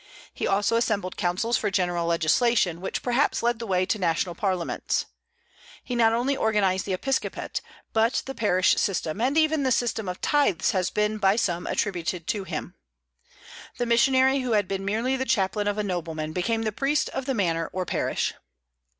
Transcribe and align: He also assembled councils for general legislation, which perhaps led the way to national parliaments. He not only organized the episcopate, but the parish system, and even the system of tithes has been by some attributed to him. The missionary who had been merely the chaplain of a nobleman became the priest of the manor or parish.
He 0.33 0.47
also 0.47 0.77
assembled 0.77 1.15
councils 1.15 1.59
for 1.59 1.69
general 1.69 2.07
legislation, 2.07 2.81
which 2.81 3.03
perhaps 3.03 3.43
led 3.43 3.59
the 3.59 3.67
way 3.67 3.85
to 3.85 3.99
national 3.99 4.33
parliaments. 4.33 5.05
He 5.83 5.93
not 5.95 6.11
only 6.11 6.35
organized 6.35 6.87
the 6.87 6.93
episcopate, 6.93 7.61
but 7.93 8.23
the 8.25 8.33
parish 8.33 8.77
system, 8.77 9.21
and 9.21 9.37
even 9.37 9.61
the 9.61 9.71
system 9.71 10.09
of 10.09 10.19
tithes 10.19 10.71
has 10.71 10.89
been 10.89 11.19
by 11.19 11.35
some 11.35 11.67
attributed 11.67 12.25
to 12.29 12.45
him. 12.45 12.73
The 13.77 13.85
missionary 13.85 14.39
who 14.39 14.53
had 14.53 14.67
been 14.67 14.83
merely 14.83 15.17
the 15.17 15.23
chaplain 15.25 15.67
of 15.67 15.77
a 15.77 15.83
nobleman 15.83 16.33
became 16.33 16.63
the 16.63 16.71
priest 16.71 17.09
of 17.09 17.27
the 17.27 17.35
manor 17.35 17.69
or 17.71 17.85
parish. 17.85 18.33